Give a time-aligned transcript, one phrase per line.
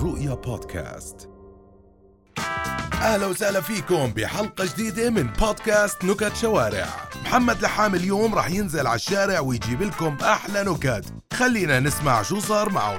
[0.00, 1.28] الرؤيا بودكاست.
[3.02, 6.86] أهلا وسهلا فيكم بحلقة جديدة من بودكاست نكت شوارع.
[7.24, 11.04] محمد لحام اليوم راح ينزل على الشارع ويجيب لكم أحلى نكت.
[11.32, 12.96] خلينا نسمع شو صار معه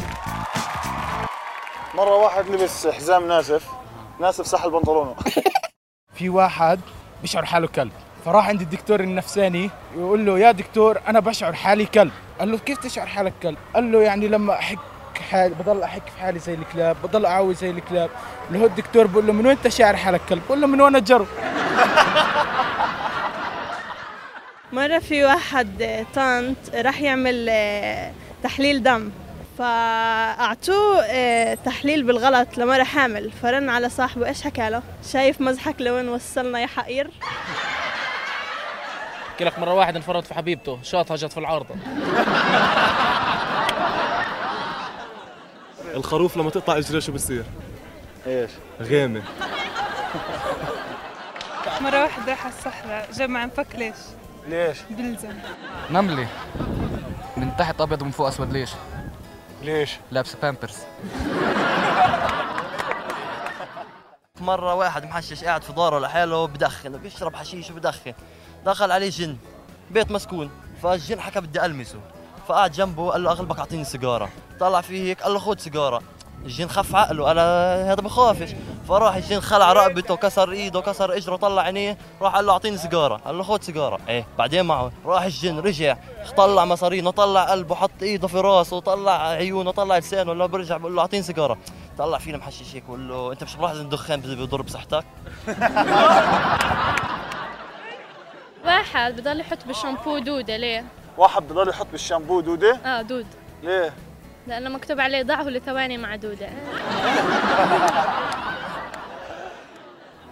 [1.95, 3.67] مرة واحد لبس حزام ناسف
[4.19, 5.15] ناسف سحل بنطلونه.
[6.17, 6.79] في واحد
[7.21, 7.91] بيشعر حاله كلب.
[8.25, 12.11] فراح عند الدكتور النفساني يقول له يا دكتور أنا بشعر حالي كلب.
[12.39, 14.79] قال له كيف تشعر حالك كلب؟ قال له يعني لما أحك
[15.21, 18.09] حالي بضل أحك في حالي زي الكلاب بضل اعوي زي الكلاب.
[18.47, 20.95] اللي هو الدكتور بقول له من وين أنت شاعر حالك كلب بقول له من وين
[20.95, 21.25] الجرو
[24.73, 28.11] مرة في واحد طنط راح يعمل آه،
[28.43, 29.11] تحليل دم.
[29.57, 34.81] فأعطوه آه، تحليل بالغلط لمرة حامل فرن على صاحبه إيش حكى له؟
[35.13, 37.09] شايف مزحك لوين وصلنا يا حقير؟
[39.31, 41.75] احكي لك مرة واحد انفرد في حبيبته شاطها جت في العارضة.
[45.95, 47.43] الخروف لما تقطع اجريه شو بصير؟
[48.27, 49.21] إيش؟ غامة
[51.81, 53.95] مرة واحد راح على الصحراء جمع انفك ليش؟
[54.47, 55.33] ليش؟ بلزم
[55.91, 56.27] نملة
[57.37, 58.69] من تحت أبيض ومن فوق أسود ليش؟
[59.63, 60.77] ليش؟ لابسة بامبرز
[64.41, 68.13] مرة واحد محشش قاعد في داره لحاله بدخن بيشرب حشيش وبدخن
[68.65, 69.37] دخل عليه جن
[69.91, 70.51] بيت مسكون
[70.83, 71.99] فالجن حكى بدي ألمسه
[72.47, 74.29] فقعد جنبه قال له أغلبك أعطيني سيجارة.
[74.59, 76.01] طلع فيه هيك قال له خذ سيجارة.
[76.45, 77.39] الجن خف عقله قال
[77.89, 78.55] هذا بخافش
[78.87, 81.97] فراح الجن خلع رقبته كسر إيده كسر اجره طلع عينيه.
[82.21, 83.15] راح قال له أعطيني سيجارة.
[83.15, 83.99] قال له خذ سيجارة.
[84.07, 84.91] إيه بعدين معه.
[85.05, 85.97] راح الجن رجع
[86.37, 90.95] طلع مصارينه طلع قلبه حط إيده في راسه طلع عيونه طلع لسانه لو برجع بقول
[90.95, 91.57] له أعطيني سيجارة.
[91.97, 95.03] طلع فينا محشش هيك بقول له أنت مش ملاحظ إن الدخان بيضر بصحتك؟
[98.65, 100.85] واحد بضل يحط بالشامبو دودة ليه؟
[101.17, 102.75] واحد بضل يحط بالشامبو دودة.
[102.85, 103.27] آه دود.
[103.63, 103.93] ليه؟
[104.47, 106.49] لأنه مكتوب عليه ضعه لثواني مع دودة.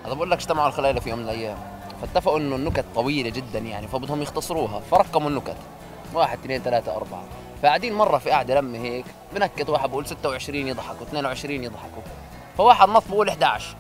[0.06, 1.58] هذا بقول لك اجتمعوا الخلايا في يوم من الأيام.
[2.02, 4.80] فاتفقوا إنه النكت طويلة جدا يعني فبدهم يختصروها.
[4.80, 5.58] فرقموا النكت.
[6.14, 7.24] واحد اثنين ثلاثة أربعة.
[7.64, 12.02] فقاعدين مرة في قعدة لمة هيك بنكت واحد بقول 26 يضحكوا 22 يضحكوا.
[12.58, 13.76] فواحد نط بقول 11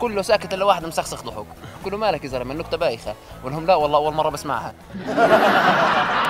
[0.00, 1.46] كله ساكت إلا واحد مسخسخ ضحك.
[1.84, 3.14] كله مالك يا زلمة النكتة بايخة.
[3.40, 4.74] بقول لهم لا والله أول مرة بسمعها.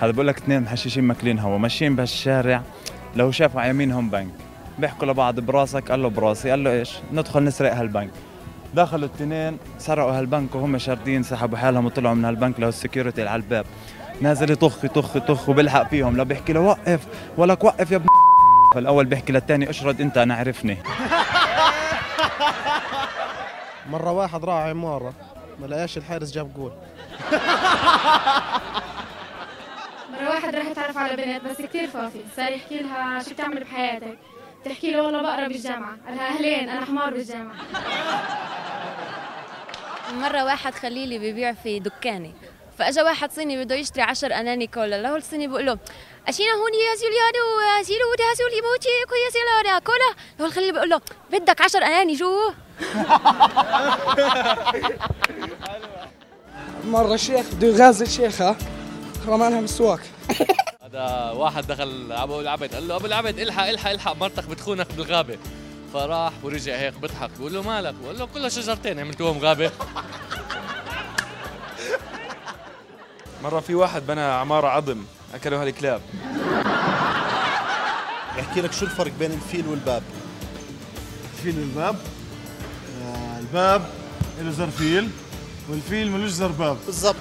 [0.00, 2.62] هذا بقول لك اثنين محششين ماكلين هوا ماشيين بهالشارع
[3.16, 4.30] لو شافوا على يمينهم بنك.
[4.78, 8.10] بيحكوا لبعض براسك قال له براسي قال له إيش؟ ندخل نسرق هالبنك.
[8.74, 13.42] دخلوا الاثنين سرقوا هالبنك وهم شاردين سحبوا حالهم وطلعوا من هالبنك له ال security على
[13.42, 13.64] الباب.
[14.20, 16.16] نازل يطخ يطخ يطخ وبيلحق فيهم.
[16.16, 17.00] لا بيحكي له وقف
[17.36, 18.06] ولك وقف يا ابن
[18.74, 20.78] فالاول بيحكي للثاني اشرد أنت أنا عرفني.
[23.90, 25.12] مرة واحد راح عمارة
[25.60, 26.72] ما لقاش الحارس جاب جول.
[30.12, 34.18] مرة واحد راح يتعرف على بنت بس كتير فافي صار يحكي لها شو بتعمل بحياتك؟
[34.64, 35.96] تحكي له والله بقرا بالجامعة.
[36.06, 37.54] قال لها أهلين أنا حمار بالجامعة.
[40.12, 42.34] مرة واحد خليلي ببيع في دكاني.
[42.78, 45.02] فأجا واحد صيني بده يشتري عشر أناني كولا.
[45.02, 45.78] له الصيني بقول له
[46.28, 50.14] أشينا هوني يا سيليانو سيلو ده سيلي موتي كويا سيلونا كولا.
[50.38, 51.00] له الخليلي بقول له
[51.32, 52.52] بدك عشر أناني شو
[56.84, 58.56] مرة شيخ بده يغازل شيخة.
[59.26, 60.00] رمانها مسواك
[60.82, 65.38] هذا واحد دخل أبو العبد قال له أبو العبد إلحق إلحق إلحق مرتك بتخونك بالغابة.
[65.92, 69.70] فراح ورجع هيك بيضحك بقول له مالك؟ بقول له كلها شجرتين عملتوهم غابة.
[73.42, 75.04] مرة في واحد بنى عمارة عظم
[75.34, 76.00] أكلوا هالكلاب.
[78.38, 80.02] يحكي لك شو الفرق بين الفيل والباب؟
[81.38, 81.96] الفيل والباب؟
[83.02, 83.90] آه الباب
[84.40, 85.10] له زرفيل
[85.68, 87.16] والفيل ملوش زرباب بالضبط.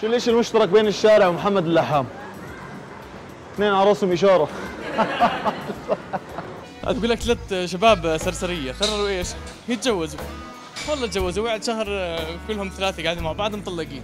[0.00, 2.06] شو الاشي المشترك بين الشارع ومحمد اللحام؟
[3.54, 4.48] اثنين على راسهم إشارة.
[6.84, 9.28] بقول لك ثلاث شباب سرسرية قرروا إيش؟
[9.68, 10.20] يتجوزوا.
[10.88, 14.02] والله تجوزوا وقعد شهر آه، كلهم ثلاثة قاعدين مع بعض مطلقين.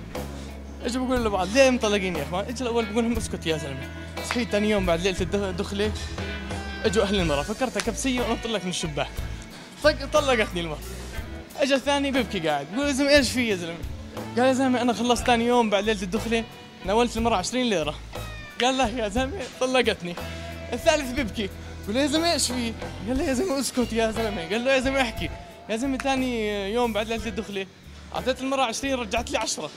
[0.84, 3.88] اجوا بيقولوا لبعض؟ ليه مطلقين يا إخوان؟ اجى الأول بقول لهم اسكت يا زلمة.
[4.28, 5.92] صحيت ثاني يوم بعد ليلة الدخ- الدخلة
[6.84, 7.42] إجوا أهل المرأة.
[7.42, 9.08] فكرتها كبسية ونط لك من الشباك.
[10.12, 10.78] طلقتني المرأة.
[11.60, 12.66] اجى الثاني بيبكي قاعد.
[12.74, 13.74] بقول يا إيش في يا زلمة؟
[14.36, 16.44] قال يا زلمة أنا خلصت ثاني يوم بعد ليلة الدخلة
[16.84, 17.94] ناولت المرأة 20 ليرة.
[18.62, 20.14] قال له يا زلمة طلقتني.
[20.72, 21.50] الثالث بيبكي.
[21.86, 22.72] قال يا زلمة إيش في؟
[23.08, 24.48] قال له يا زلمة اسكت يا زلمة.
[24.50, 25.30] قال له يا زلمة احكي.
[25.70, 27.66] يا زلمة ثاني يوم بعد ليلة الدخلة
[28.14, 29.70] أعطيت المرأة 20 رجعت لي 10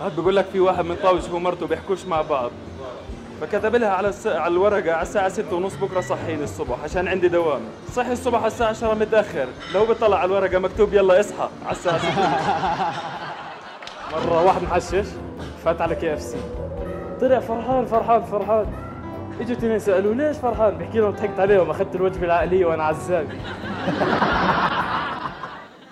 [0.00, 2.50] هاد بقول لك في واحد من طاوش ومرته بيحكوش مع بعض.
[3.40, 4.26] فكتب لها على الس...
[4.26, 7.60] على الورقة على الساعة 6 ونص بكرة صحيني الصبح عشان عندي دوام.
[7.92, 9.46] صحي الصبح على الساعة 10 متأخر.
[9.74, 12.08] لو بيطلع على الورقة مكتوب يلا اصحى على الساعة 6
[14.12, 15.06] مرة واحد محشش
[15.64, 16.36] فات على كي اف سي
[17.20, 18.66] طلع فرحان فرحان فرحان.
[19.40, 23.26] اجوا اثنين سألوه ليش فرحان؟ بحكي لهم ضحكت عليهم أخذت الوجبه العائليه وأنا عزاب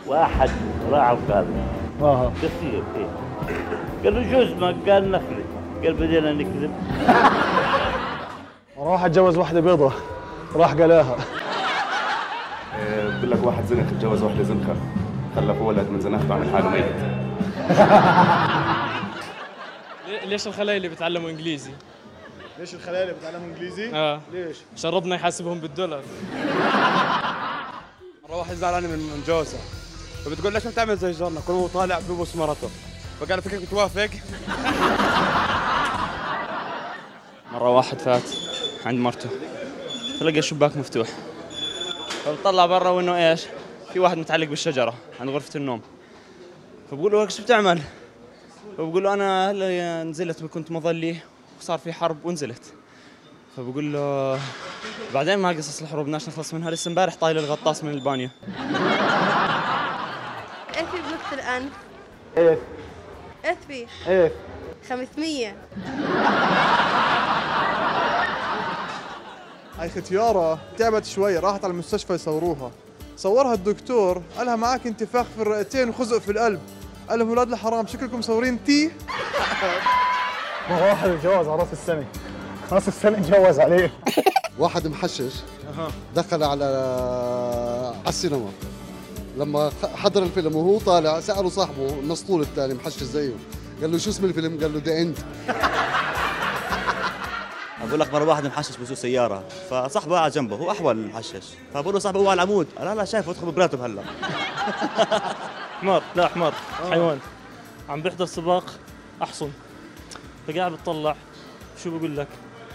[0.07, 0.51] واحد
[0.93, 1.47] راح وقال
[2.03, 2.33] آه.
[2.43, 3.07] قصير إيه.
[4.05, 5.45] قال له جوز ما قال نخلة
[5.85, 6.73] قال بدينا نكذب
[8.79, 9.93] راح أتجوز واحدة بيضة.
[10.55, 11.17] راح قلاها.
[12.79, 14.77] بقول لك واحد زنخ اتجوز واحدة زنخة.
[15.37, 16.85] خلف ولد من زنخته عمل حاله ميت.
[20.31, 21.71] ليش الخلايلي بيتعلموا إنجليزي؟
[22.59, 24.21] ليش الخلايا بتعلموا إنجليزي؟ آه.
[24.33, 26.03] ليش؟ عشان ربنا يحاسبهم بالدولار.
[28.29, 29.61] مرة واحد زعلان من من جوزها
[30.25, 32.69] فبتقول ليش ما تعمل زي جارنا؟ كل هو طالع ببوس مرته.
[33.21, 34.09] فقال فكرك بتوافق
[37.53, 38.23] مرة واحد فات
[38.87, 39.29] عند مرته
[40.21, 41.09] فلقى الشباك مفتوح
[42.25, 43.47] فطلع برا وإنه إيش؟
[43.93, 45.81] في واحد متعلق بالشجرة عند غرفة النوم
[46.91, 47.81] فبقول له إيش بتعمل؟
[48.79, 51.17] فبقول له أنا هلأ نزلت كنت مظلي
[51.61, 52.63] وصار في حرب ونزلت
[53.57, 54.41] فبقول له
[55.15, 58.29] بعدين ما قصص الحروب بدناش نخلص منها لسه امبارح طايل الغطاس من البانيو
[60.77, 61.73] إيش في بنص الانف؟
[63.45, 64.33] إيش في؟ إيه
[64.89, 65.55] 500
[69.79, 72.71] هاي ختيارة؟ تعبت شوي راحت على المستشفى يصوروها.
[73.17, 76.61] صورها الدكتور قالها معك انتفاخ في الرئتين وخزق في القلب.
[77.09, 78.91] قال لهم ولاد الحرام شكلكم مصورين تي؟
[80.71, 82.07] مرة واحد اتجوز على رأس السنة.
[82.73, 83.93] رأس السنة اتجوز عليه.
[84.59, 85.33] واحد محشش
[86.15, 86.65] دخل على
[87.95, 88.51] على السينما.
[89.37, 93.35] لما حضر الفيلم وهو طالع سأله صاحبه المسطول الثاني محشش زيه.
[93.81, 95.19] قال له شو اسم الفيلم؟ قال له the end
[97.89, 99.45] أقول لك مره واحد محشش بسوق سيارة.
[99.71, 101.45] فصاحبه قاعد جنبه هو أحول المحشش
[101.75, 102.67] فبقول له صاحبه هو على العمود.
[102.79, 104.03] قال لا لا شايفه ادخل براتب هلا
[105.81, 106.55] حمار لا حمار.
[106.91, 107.19] حيوان.
[107.89, 108.65] عم بيحضر سباق
[109.23, 109.51] أحصن.
[110.49, 111.17] فقاعد بتطلع
[111.85, 112.29] شو بقول لك؟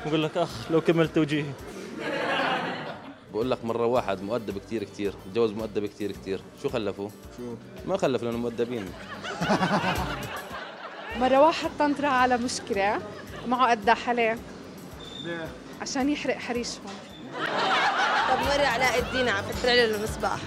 [0.06, 1.52] بقول لك أخ لو كملت توجيهي.
[3.34, 5.14] بقول لك مرة واحد مؤدب كتير كتير.
[5.32, 6.42] تجوز مؤدب كتير كتير.
[6.64, 7.44] شو خلفوه؟ شو؟
[7.88, 8.86] ما خلف لأنه مؤدبين.
[11.20, 13.00] مرة واحد طنطرة على مشكلة
[13.48, 14.38] معه قداح عليه.
[15.26, 15.48] ليه؟
[15.82, 16.84] عشان يحرق حريشهم
[18.30, 20.40] طب مرة علاء الدين عم فتر له المصباح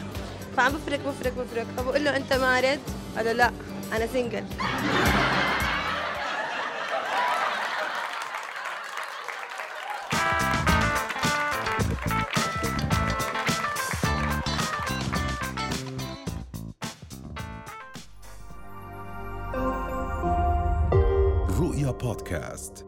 [0.57, 2.81] فعم بفرك بفرك بفرك فبقول له أنت مارد؟
[3.17, 3.51] قال له لا
[3.93, 4.45] أنا سنجل
[21.61, 22.84] رؤيا بودكاست